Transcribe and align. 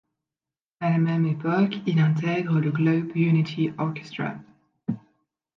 À 0.79 0.89
la 0.89 0.97
même 0.97 1.27
époque, 1.27 1.75
il 1.85 1.99
intègre 1.99 2.59
le 2.59 2.71
Globe 2.71 3.11
Unity 3.15 3.69
Orchestra. 3.77 4.33